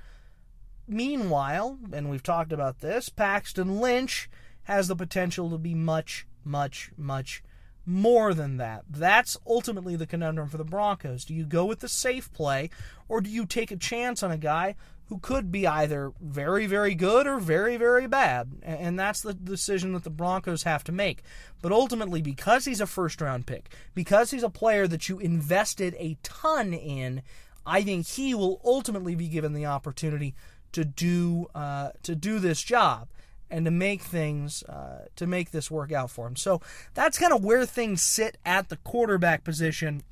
Meanwhile, 0.87 1.77
and 1.93 2.09
we've 2.09 2.23
talked 2.23 2.51
about 2.51 2.79
this, 2.79 3.09
Paxton 3.09 3.79
Lynch 3.79 4.29
has 4.63 4.87
the 4.87 4.95
potential 4.95 5.49
to 5.51 5.57
be 5.57 5.75
much, 5.75 6.25
much, 6.43 6.91
much 6.97 7.43
more 7.85 8.33
than 8.33 8.57
that. 8.57 8.85
That's 8.89 9.37
ultimately 9.47 9.95
the 9.95 10.07
conundrum 10.07 10.47
for 10.49 10.57
the 10.57 10.63
Broncos. 10.63 11.25
Do 11.25 11.33
you 11.33 11.45
go 11.45 11.65
with 11.65 11.79
the 11.79 11.89
safe 11.89 12.31
play, 12.33 12.69
or 13.07 13.21
do 13.21 13.29
you 13.29 13.45
take 13.45 13.71
a 13.71 13.75
chance 13.75 14.23
on 14.23 14.31
a 14.31 14.37
guy 14.37 14.75
who 15.09 15.17
could 15.17 15.51
be 15.51 15.65
either 15.65 16.13
very, 16.21 16.67
very 16.67 16.93
good 16.93 17.25
or 17.25 17.39
very, 17.39 17.77
very 17.77 18.07
bad. 18.07 18.51
And 18.61 18.97
that's 18.97 19.21
the 19.21 19.33
decision 19.33 19.93
that 19.93 20.03
the 20.03 20.11
Broncos 20.11 20.63
have 20.63 20.83
to 20.85 20.91
make. 20.91 21.23
But 21.61 21.71
ultimately, 21.71 22.21
because 22.21 22.65
he's 22.65 22.79
a 22.79 22.87
first 22.87 23.19
round 23.19 23.47
pick, 23.47 23.73
because 23.95 24.29
he's 24.29 24.43
a 24.43 24.49
player 24.49 24.87
that 24.87 25.09
you 25.09 25.17
invested 25.17 25.95
a 25.97 26.17
ton 26.21 26.73
in, 26.73 27.23
I 27.65 27.81
think 27.81 28.05
he 28.05 28.35
will 28.35 28.61
ultimately 28.63 29.15
be 29.15 29.27
given 29.27 29.53
the 29.53 29.65
opportunity 29.65 30.35
to 30.73 30.85
do 30.85 31.47
uh, 31.55 31.89
to 32.03 32.15
do 32.15 32.37
this 32.37 32.61
job 32.61 33.09
and 33.49 33.65
to 33.65 33.71
make 33.71 34.03
things 34.03 34.61
uh, 34.63 35.05
to 35.15 35.25
make 35.25 35.49
this 35.49 35.71
work 35.71 35.91
out 35.91 36.11
for 36.11 36.27
him. 36.27 36.35
So 36.35 36.61
that's 36.93 37.17
kind 37.17 37.33
of 37.33 37.43
where 37.43 37.65
things 37.65 38.03
sit 38.03 38.37
at 38.45 38.69
the 38.69 38.77
quarterback 38.77 39.43
position 39.43 40.03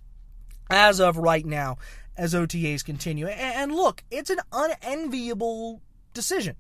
as 0.71 0.99
of 0.99 1.17
right 1.17 1.45
now 1.45 1.77
as 2.17 2.33
OTAs 2.33 2.83
continue. 2.83 3.27
And 3.27 3.73
look, 3.73 4.03
it's 4.11 4.29
an 4.29 4.39
unenviable 4.51 5.81
decision 6.13 6.55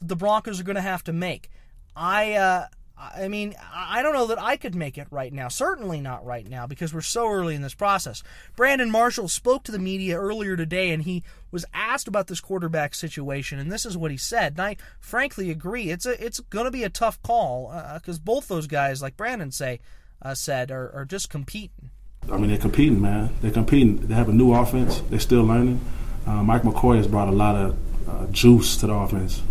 that 0.00 0.08
the 0.08 0.16
Broncos 0.16 0.60
are 0.60 0.64
going 0.64 0.76
to 0.76 0.82
have 0.82 1.04
to 1.04 1.12
make. 1.12 1.50
I, 1.94 2.32
uh, 2.32 2.66
I 2.96 3.28
mean, 3.28 3.54
I 3.72 4.02
don't 4.02 4.14
know 4.14 4.28
that 4.28 4.40
I 4.40 4.56
could 4.56 4.74
make 4.74 4.98
it 4.98 5.08
right 5.10 5.32
now. 5.32 5.48
Certainly 5.48 6.00
not 6.00 6.24
right 6.24 6.48
now 6.48 6.66
because 6.66 6.94
we're 6.94 7.00
so 7.00 7.28
early 7.28 7.54
in 7.54 7.62
this 7.62 7.74
process. 7.74 8.22
Brandon 8.56 8.90
Marshall 8.90 9.28
spoke 9.28 9.64
to 9.64 9.72
the 9.72 9.78
media 9.78 10.18
earlier 10.18 10.56
today 10.56 10.90
and 10.90 11.02
he 11.02 11.22
was 11.50 11.64
asked 11.74 12.08
about 12.08 12.28
this 12.28 12.40
quarterback 12.40 12.94
situation, 12.94 13.58
and 13.58 13.70
this 13.70 13.86
is 13.86 13.96
what 13.96 14.10
he 14.10 14.16
said. 14.16 14.54
And 14.54 14.62
I 14.62 14.76
frankly 15.00 15.50
agree. 15.50 15.90
It's 15.90 16.06
a, 16.06 16.24
it's 16.24 16.40
going 16.40 16.64
to 16.64 16.70
be 16.70 16.84
a 16.84 16.88
tough 16.88 17.22
call 17.22 17.68
because 17.94 18.18
uh, 18.18 18.22
both 18.24 18.48
those 18.48 18.66
guys, 18.66 19.02
like 19.02 19.16
Brandon 19.16 19.50
say, 19.50 19.80
uh, 20.22 20.34
said, 20.34 20.70
are, 20.70 20.90
are 20.94 21.04
just 21.04 21.28
competing. 21.28 21.90
I 22.30 22.36
mean, 22.36 22.48
they're 22.48 22.58
competing, 22.58 23.00
man. 23.00 23.30
They're 23.40 23.50
competing. 23.50 24.06
They 24.06 24.14
have 24.14 24.28
a 24.28 24.32
new 24.32 24.52
offense. 24.54 25.00
They're 25.10 25.20
still 25.20 25.44
learning. 25.44 25.80
Uh, 26.26 26.42
Mike 26.42 26.62
McCoy 26.62 26.96
has 26.96 27.06
brought 27.06 27.28
a 27.28 27.32
lot 27.32 27.54
of 27.54 27.76
uh, 28.08 28.26
juice 28.28 28.76
to 28.78 28.86
the 28.86 28.94
offense. 28.94 29.42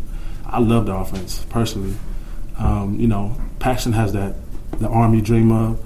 I 0.46 0.60
love 0.60 0.86
the 0.86 0.96
offense 0.96 1.46
personally. 1.50 1.96
Um, 2.58 3.00
you 3.00 3.08
know, 3.08 3.36
Paxton 3.60 3.94
has 3.94 4.14
that 4.14 4.36
the 4.80 4.88
arm 4.88 5.14
you 5.14 5.22
dream 5.22 5.52
of. 5.52 5.80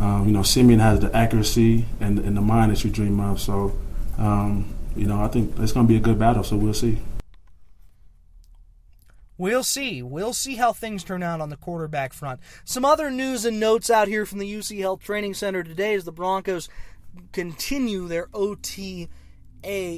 Um, 0.00 0.26
you 0.26 0.32
know, 0.32 0.42
Siemian 0.42 0.80
has 0.80 1.00
the 1.00 1.14
accuracy 1.14 1.84
and, 2.00 2.18
and 2.18 2.36
the 2.36 2.40
mind 2.40 2.72
that 2.72 2.82
you 2.82 2.90
dream 2.90 3.20
of. 3.20 3.40
So, 3.40 3.78
um, 4.18 4.74
you 4.96 5.06
know, 5.06 5.22
I 5.22 5.28
think 5.28 5.54
it's 5.58 5.72
going 5.72 5.86
to 5.86 5.88
be 5.88 5.96
a 5.96 6.00
good 6.00 6.18
battle. 6.18 6.42
So 6.42 6.56
we'll 6.56 6.74
see. 6.74 6.98
We'll 9.42 9.64
see. 9.64 10.04
We'll 10.04 10.34
see 10.34 10.54
how 10.54 10.72
things 10.72 11.02
turn 11.02 11.20
out 11.24 11.40
on 11.40 11.48
the 11.48 11.56
quarterback 11.56 12.12
front. 12.12 12.38
Some 12.64 12.84
other 12.84 13.10
news 13.10 13.44
and 13.44 13.58
notes 13.58 13.90
out 13.90 14.06
here 14.06 14.24
from 14.24 14.38
the 14.38 14.48
UC 14.48 14.78
Health 14.78 15.02
Training 15.02 15.34
Center 15.34 15.64
today 15.64 15.94
as 15.94 16.04
the 16.04 16.12
Broncos 16.12 16.68
continue 17.32 18.06
their 18.06 18.28
OTA 18.32 19.08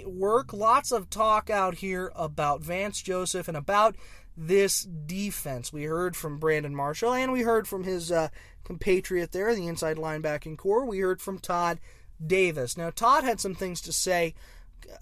work. 0.07 0.55
Lots 0.55 0.93
of 0.93 1.11
talk 1.11 1.51
out 1.51 1.75
here 1.75 2.11
about 2.15 2.63
Vance 2.63 3.03
Joseph 3.03 3.47
and 3.47 3.55
about 3.55 3.97
this 4.35 4.85
defense. 4.85 5.71
We 5.75 5.85
heard 5.85 6.17
from 6.17 6.39
Brandon 6.39 6.75
Marshall 6.75 7.13
and 7.13 7.31
we 7.31 7.43
heard 7.43 7.69
from 7.69 7.85
his 7.85 8.11
uh, 8.11 8.29
compatriot 8.65 9.33
there, 9.33 9.55
the 9.55 9.67
inside 9.67 9.99
linebacking 9.99 10.57
corps. 10.57 10.87
We 10.87 11.01
heard 11.01 11.21
from 11.21 11.39
Todd 11.39 11.81
Davis. 12.27 12.79
Now, 12.79 12.89
Todd 12.89 13.25
had 13.25 13.41
some 13.41 13.55
things 13.55 13.83
to 13.83 13.93
say, 13.93 14.35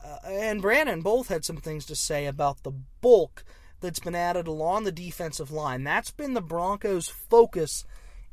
uh, 0.04 0.26
and 0.26 0.60
Brandon 0.60 1.00
both 1.00 1.28
had 1.28 1.44
some 1.44 1.58
things 1.58 1.86
to 1.86 1.94
say 1.94 2.26
about 2.26 2.64
the 2.64 2.72
bulk 2.72 3.44
that's 3.82 3.98
been 3.98 4.14
added 4.14 4.46
along 4.46 4.84
the 4.84 4.92
defensive 4.92 5.50
line. 5.50 5.84
That's 5.84 6.10
been 6.10 6.34
the 6.34 6.40
Broncos' 6.40 7.08
focus 7.08 7.84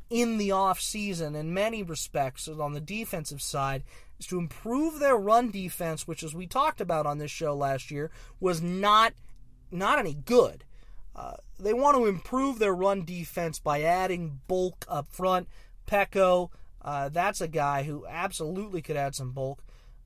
in 0.08 0.38
the 0.38 0.48
offseason 0.48 1.36
in 1.36 1.54
many 1.54 1.82
respects 1.82 2.48
on 2.48 2.72
the 2.72 2.80
defensive 2.80 3.40
side 3.40 3.84
is 4.18 4.26
to 4.26 4.38
improve 4.38 4.98
their 4.98 5.16
run 5.16 5.50
defense, 5.50 6.06
which 6.06 6.22
as 6.22 6.34
we 6.34 6.46
talked 6.46 6.80
about 6.80 7.06
on 7.06 7.18
this 7.18 7.30
show 7.30 7.54
last 7.54 7.90
year, 7.90 8.10
was 8.40 8.60
not 8.60 9.12
not 9.70 9.98
any 9.98 10.14
good. 10.14 10.64
Uh, 11.14 11.34
they 11.58 11.72
want 11.72 11.96
to 11.96 12.06
improve 12.06 12.58
their 12.58 12.74
run 12.74 13.04
defense 13.04 13.58
by 13.58 13.82
adding 13.82 14.40
bulk 14.48 14.84
up 14.88 15.06
front. 15.08 15.48
Peko, 15.86 16.50
uh, 16.82 17.08
that's 17.08 17.40
a 17.40 17.48
guy 17.48 17.84
who 17.84 18.06
absolutely 18.06 18.82
could 18.82 18.96
add 18.96 19.14
some 19.14 19.32
bulk. 19.32 19.62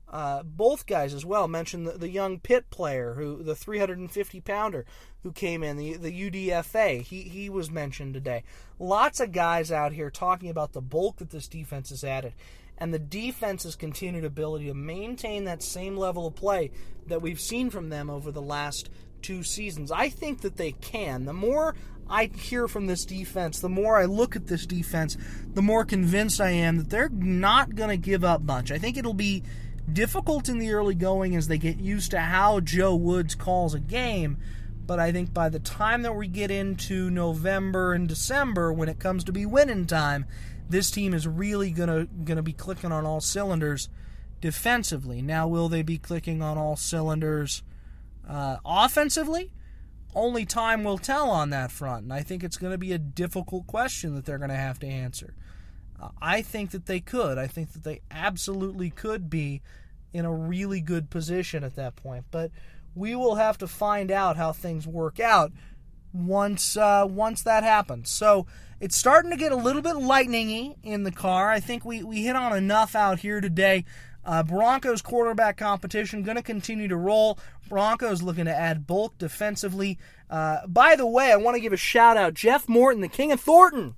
Uh, 0.07 0.43
both 0.43 0.85
guys 0.85 1.13
as 1.13 1.25
well 1.25 1.47
mentioned 1.47 1.87
the, 1.87 1.93
the 1.93 2.09
young 2.09 2.39
pit 2.39 2.69
player, 2.69 3.15
who 3.15 3.41
the 3.43 3.55
350 3.55 4.39
pounder 4.41 4.85
who 5.23 5.31
came 5.31 5.63
in, 5.63 5.77
the 5.77 5.95
the 5.95 6.29
UDFA. 6.29 7.01
He 7.01 7.23
he 7.23 7.49
was 7.49 7.71
mentioned 7.71 8.13
today. 8.13 8.43
Lots 8.77 9.19
of 9.19 9.31
guys 9.31 9.71
out 9.71 9.93
here 9.93 10.11
talking 10.11 10.49
about 10.49 10.73
the 10.73 10.81
bulk 10.81 11.17
that 11.17 11.31
this 11.31 11.47
defense 11.47 11.89
has 11.89 12.03
added, 12.03 12.33
and 12.77 12.93
the 12.93 12.99
defense's 12.99 13.75
continued 13.75 14.25
ability 14.25 14.67
to 14.67 14.75
maintain 14.75 15.45
that 15.45 15.63
same 15.63 15.97
level 15.97 16.27
of 16.27 16.35
play 16.35 16.69
that 17.07 17.21
we've 17.21 17.39
seen 17.39 17.69
from 17.69 17.89
them 17.89 18.09
over 18.09 18.31
the 18.31 18.41
last 18.41 18.89
two 19.21 19.41
seasons. 19.41 19.91
I 19.91 20.09
think 20.09 20.41
that 20.41 20.57
they 20.57 20.73
can. 20.73 21.25
The 21.25 21.33
more 21.33 21.75
I 22.07 22.25
hear 22.25 22.67
from 22.67 22.85
this 22.85 23.05
defense, 23.05 23.59
the 23.59 23.69
more 23.69 23.97
I 23.97 24.05
look 24.05 24.35
at 24.35 24.45
this 24.45 24.67
defense, 24.67 25.17
the 25.53 25.63
more 25.63 25.83
convinced 25.83 26.39
I 26.39 26.51
am 26.51 26.77
that 26.77 26.89
they're 26.91 27.09
not 27.09 27.75
going 27.75 27.89
to 27.89 27.97
give 27.97 28.23
up 28.23 28.41
much. 28.41 28.71
I 28.71 28.77
think 28.77 28.97
it'll 28.97 29.15
be 29.15 29.43
difficult 29.91 30.49
in 30.49 30.59
the 30.59 30.71
early 30.71 30.95
going 30.95 31.35
as 31.35 31.47
they 31.47 31.57
get 31.57 31.77
used 31.77 32.11
to 32.11 32.19
how 32.19 32.59
Joe 32.59 32.95
Woods 32.95 33.35
calls 33.35 33.73
a 33.73 33.79
game. 33.79 34.37
But 34.85 34.99
I 34.99 35.11
think 35.11 35.33
by 35.33 35.49
the 35.49 35.59
time 35.59 36.03
that 36.03 36.15
we 36.15 36.27
get 36.27 36.51
into 36.51 37.09
November 37.09 37.93
and 37.93 38.07
December, 38.07 38.71
when 38.71 38.89
it 38.89 38.99
comes 38.99 39.23
to 39.23 39.31
be 39.31 39.45
winning 39.45 39.85
time, 39.85 40.25
this 40.69 40.91
team 40.91 41.13
is 41.13 41.27
really 41.27 41.71
gonna 41.71 42.05
gonna 42.05 42.43
be 42.43 42.53
clicking 42.53 42.91
on 42.91 43.05
all 43.05 43.21
cylinders 43.21 43.89
defensively. 44.41 45.21
Now, 45.21 45.47
will 45.47 45.69
they 45.69 45.81
be 45.81 45.97
clicking 45.97 46.41
on 46.41 46.57
all 46.57 46.75
cylinders 46.75 47.63
uh, 48.27 48.57
offensively? 48.63 49.51
Only 50.13 50.45
time 50.45 50.83
will 50.83 50.97
tell 50.97 51.29
on 51.29 51.49
that 51.49 51.71
front, 51.71 52.03
and 52.03 52.13
I 52.13 52.21
think 52.21 52.43
it's 52.43 52.57
going 52.57 52.71
to 52.71 52.77
be 52.77 52.93
a 52.93 52.97
difficult 52.97 53.67
question 53.67 54.15
that 54.15 54.23
they're 54.23 54.37
going 54.37 54.49
to 54.49 54.55
have 54.55 54.79
to 54.79 54.87
answer. 54.87 55.33
I 56.21 56.41
think 56.41 56.71
that 56.71 56.85
they 56.85 56.99
could. 56.99 57.37
I 57.37 57.47
think 57.47 57.73
that 57.73 57.83
they 57.83 58.01
absolutely 58.11 58.89
could 58.89 59.29
be 59.29 59.61
in 60.13 60.25
a 60.25 60.33
really 60.33 60.81
good 60.81 61.09
position 61.09 61.63
at 61.63 61.75
that 61.75 61.95
point. 61.95 62.25
But 62.31 62.51
we 62.95 63.15
will 63.15 63.35
have 63.35 63.57
to 63.59 63.67
find 63.67 64.11
out 64.11 64.37
how 64.37 64.53
things 64.53 64.87
work 64.87 65.19
out 65.19 65.51
once 66.13 66.77
uh, 66.77 67.05
once 67.07 67.43
that 67.43 67.63
happens. 67.63 68.09
So 68.09 68.47
it's 68.79 68.95
starting 68.95 69.31
to 69.31 69.37
get 69.37 69.51
a 69.51 69.57
little 69.57 69.81
bit 69.81 69.95
lightningy 69.95 70.75
in 70.83 71.03
the 71.03 71.11
car. 71.11 71.49
I 71.49 71.59
think 71.59 71.85
we, 71.85 72.03
we 72.03 72.23
hit 72.23 72.35
on 72.35 72.55
enough 72.55 72.95
out 72.95 73.19
here 73.19 73.41
today. 73.41 73.85
Uh, 74.23 74.41
Broncos 74.41 75.01
quarterback 75.01 75.57
competition 75.57 76.23
going 76.23 76.37
to 76.37 76.41
continue 76.41 76.87
to 76.87 76.97
roll. 76.97 77.37
Broncos 77.69 78.23
looking 78.23 78.45
to 78.45 78.55
add 78.55 78.87
bulk 78.87 79.17
defensively. 79.17 79.99
Uh, 80.29 80.65
by 80.67 80.95
the 80.95 81.05
way, 81.05 81.31
I 81.31 81.35
want 81.35 81.55
to 81.55 81.61
give 81.61 81.73
a 81.73 81.77
shout 81.77 82.17
out 82.17 82.33
Jeff 82.33 82.67
Morton, 82.67 83.01
the 83.01 83.07
King 83.07 83.31
of 83.31 83.39
Thornton 83.39 83.95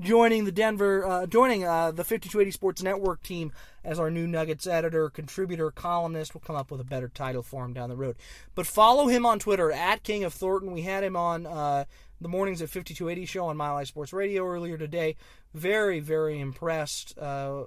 joining 0.00 0.44
the 0.44 0.52
Denver, 0.52 1.06
uh, 1.06 1.26
joining 1.26 1.64
uh, 1.64 1.90
the 1.90 2.04
5280 2.04 2.50
Sports 2.50 2.82
Network 2.82 3.22
team 3.22 3.52
as 3.84 3.98
our 3.98 4.10
new 4.10 4.26
Nuggets 4.26 4.66
editor, 4.66 5.10
contributor, 5.10 5.70
columnist. 5.70 6.34
We'll 6.34 6.40
come 6.40 6.56
up 6.56 6.70
with 6.70 6.80
a 6.80 6.84
better 6.84 7.08
title 7.08 7.42
for 7.42 7.64
him 7.64 7.72
down 7.72 7.90
the 7.90 7.96
road. 7.96 8.16
But 8.54 8.66
follow 8.66 9.08
him 9.08 9.24
on 9.26 9.38
Twitter 9.38 9.70
at 9.70 10.02
King 10.02 10.24
of 10.24 10.32
Thornton. 10.32 10.72
We 10.72 10.82
had 10.82 11.04
him 11.04 11.16
on 11.16 11.46
uh, 11.46 11.84
the 12.20 12.28
mornings 12.28 12.60
at 12.60 12.68
5280 12.70 13.26
show 13.26 13.46
on 13.46 13.56
Mile 13.56 13.76
High 13.76 13.84
Sports 13.84 14.12
Radio 14.12 14.46
earlier 14.46 14.76
today. 14.76 15.16
Very, 15.54 16.00
very 16.00 16.38
impressed 16.38 17.18
uh, 17.18 17.64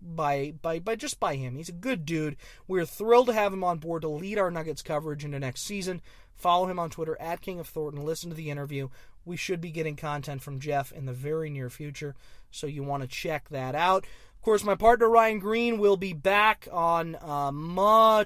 by 0.00 0.54
by 0.62 0.78
by 0.78 0.96
just 0.96 1.20
by 1.20 1.34
him. 1.34 1.56
He's 1.56 1.68
a 1.68 1.72
good 1.72 2.06
dude. 2.06 2.36
We're 2.66 2.86
thrilled 2.86 3.26
to 3.26 3.32
have 3.34 3.52
him 3.52 3.64
on 3.64 3.78
board 3.78 4.02
to 4.02 4.08
lead 4.08 4.38
our 4.38 4.50
Nuggets 4.50 4.82
coverage 4.82 5.24
into 5.24 5.38
next 5.38 5.62
season. 5.62 6.00
Follow 6.38 6.66
him 6.66 6.78
on 6.78 6.88
Twitter 6.88 7.16
at 7.20 7.40
King 7.40 7.60
of 7.60 7.68
Thornton. 7.68 8.04
Listen 8.04 8.30
to 8.30 8.36
the 8.36 8.50
interview 8.50 8.88
we 9.28 9.36
should 9.36 9.60
be 9.60 9.70
getting 9.70 9.94
content 9.94 10.42
from 10.42 10.58
Jeff 10.58 10.90
in 10.90 11.06
the 11.06 11.12
very 11.12 11.50
near 11.50 11.70
future, 11.70 12.16
so 12.50 12.66
you 12.66 12.82
want 12.82 13.02
to 13.02 13.08
check 13.08 13.50
that 13.50 13.74
out. 13.74 14.04
Of 14.04 14.42
course, 14.42 14.64
my 14.64 14.74
partner 14.74 15.08
Ryan 15.08 15.38
Green 15.38 15.78
will 15.78 15.98
be 15.98 16.14
back 16.14 16.66
on 16.72 17.16
um, 17.20 17.78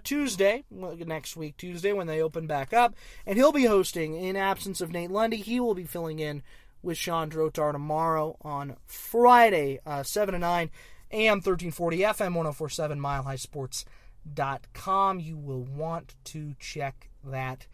Tuesday, 0.05 0.63
next 0.71 1.37
week, 1.37 1.57
Tuesday, 1.57 1.93
when 1.93 2.07
they 2.07 2.23
open 2.23 2.47
back 2.47 2.73
up, 2.73 2.95
and 3.27 3.37
he'll 3.37 3.53
be 3.53 3.65
hosting 3.65 4.15
in 4.15 4.37
absence 4.37 4.81
of 4.81 4.93
Nate 4.93 5.11
Lundy. 5.11 5.39
He 5.39 5.59
will 5.59 5.75
be 5.75 5.85
filling 5.85 6.21
in 6.21 6.43
with 6.83 6.99
Sean 6.99 7.31
Drotar 7.31 7.73
tomorrow 7.73 8.37
on 8.43 8.77
Friday, 8.87 9.81
uh, 9.85 10.03
7 10.03 10.35
to 10.35 10.39
9, 10.39 10.71
AM 11.11 11.39
1340, 11.39 11.99
FM 11.99 12.35
1047, 12.35 13.01
milehighsports.com. 13.01 15.21
You 15.21 15.37
will 15.37 15.65
want 15.65 16.15
to 16.25 16.55
check 16.61 17.09
that 17.25 17.67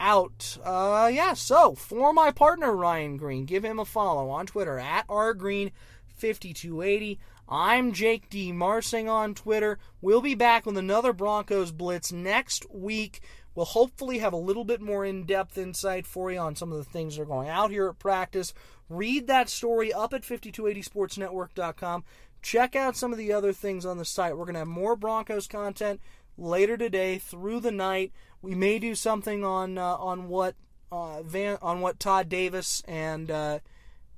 out. 0.00 0.58
Uh, 0.64 1.10
yeah, 1.12 1.34
so 1.34 1.74
for 1.74 2.12
my 2.12 2.32
partner 2.32 2.74
Ryan 2.74 3.16
Green, 3.16 3.44
give 3.44 3.64
him 3.64 3.78
a 3.78 3.84
follow 3.84 4.30
on 4.30 4.46
Twitter 4.46 4.78
at 4.78 5.06
rgreen5280. 5.06 7.18
I'm 7.48 7.92
Jake 7.92 8.30
D. 8.30 8.52
Marsing 8.52 9.08
on 9.08 9.34
Twitter. 9.34 9.78
We'll 10.00 10.20
be 10.20 10.34
back 10.34 10.66
with 10.66 10.78
another 10.78 11.12
Broncos 11.12 11.72
Blitz 11.72 12.12
next 12.12 12.64
week. 12.72 13.20
We'll 13.54 13.66
hopefully 13.66 14.18
have 14.18 14.32
a 14.32 14.38
little 14.38 14.64
bit 14.64 14.80
more 14.80 15.04
in 15.04 15.24
depth 15.24 15.58
insight 15.58 16.06
for 16.06 16.30
you 16.30 16.38
on 16.38 16.54
some 16.54 16.70
of 16.70 16.78
the 16.78 16.84
things 16.84 17.16
that 17.16 17.22
are 17.22 17.26
going 17.26 17.48
out 17.48 17.70
here 17.70 17.88
at 17.88 17.98
practice. 17.98 18.54
Read 18.88 19.26
that 19.26 19.48
story 19.48 19.92
up 19.92 20.14
at 20.14 20.22
5280sportsnetwork.com. 20.22 22.04
Check 22.42 22.74
out 22.74 22.96
some 22.96 23.12
of 23.12 23.18
the 23.18 23.32
other 23.32 23.52
things 23.52 23.84
on 23.84 23.98
the 23.98 24.04
site. 24.04 24.36
We're 24.36 24.44
going 24.44 24.54
to 24.54 24.60
have 24.60 24.68
more 24.68 24.96
Broncos 24.96 25.46
content 25.46 26.00
later 26.38 26.76
today 26.76 27.18
through 27.18 27.60
the 27.60 27.72
night. 27.72 28.12
We 28.42 28.54
may 28.54 28.78
do 28.78 28.94
something 28.94 29.44
on 29.44 29.78
uh, 29.78 29.96
on 29.96 30.28
what 30.28 30.54
uh, 30.90 31.22
Van 31.22 31.58
on 31.60 31.80
what 31.80 32.00
Todd 32.00 32.28
Davis 32.28 32.82
and 32.86 33.30
uh, 33.30 33.58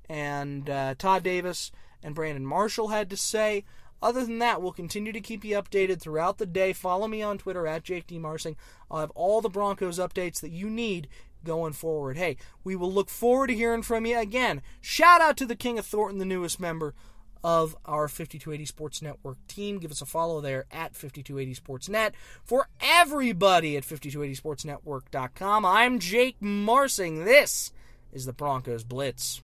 and 0.09 0.69
uh, 0.71 0.95
Todd 0.97 1.23
Davis 1.23 1.73
and 2.03 2.15
Brandon 2.15 2.47
Marshall 2.47 2.89
had 2.89 3.11
to 3.11 3.17
say. 3.17 3.65
Other 4.01 4.25
than 4.25 4.41
that, 4.41 4.61
we'll 4.61 4.73
continue 4.73 5.13
to 5.13 5.21
keep 5.21 5.45
you 5.45 5.57
updated 5.57 6.01
throughout 6.01 6.39
the 6.39 6.47
day. 6.47 6.73
Follow 6.73 7.07
me 7.07 7.23
on 7.23 7.39
Twitter 7.39 7.69
at 7.69 7.85
Jake 7.85 8.09
D. 8.09 8.19
Marsing. 8.19 8.57
I'll 8.91 9.01
have 9.01 9.13
all 9.13 9.41
the 9.41 9.49
Broncos 9.49 9.99
updates 9.99 10.41
that 10.41 10.51
you 10.51 10.69
need 10.69 11.09
going 11.45 11.73
forward. 11.73 12.17
Hey, 12.17 12.37
we 12.65 12.75
will 12.75 12.93
look 12.93 13.09
forward 13.09 13.49
to 13.49 13.55
hearing 13.55 13.83
from 13.83 14.05
you 14.05 14.19
again. 14.19 14.63
Shout 14.81 15.21
out 15.21 15.37
to 15.37 15.47
the 15.47 15.55
King 15.55 15.79
of 15.79 15.87
Thornton, 15.87 16.19
the 16.19 16.25
newest 16.25 16.59
member 16.59 16.95
of 17.45 17.77
our 17.85 18.09
5280 18.09 18.67
Sports 18.67 19.03
Network 19.03 19.39
team. 19.47 19.79
Give 19.79 19.91
us 19.91 20.03
a 20.03 20.07
follow 20.07 20.41
there 20.41 20.67
at 20.71 20.95
5280 20.95 21.55
Sports 21.55 21.89
Net. 21.89 22.15
For 22.45 22.69
everybody 22.81 23.77
at 23.77 23.85
5280sportsnetwork.com, 23.85 25.65
I'm 25.65 25.99
Jake 25.99 26.37
Marsing. 26.41 27.25
This 27.25 27.73
is 28.13 28.27
the 28.27 28.33
Broncos 28.33 28.85
Blitz. 28.85 29.41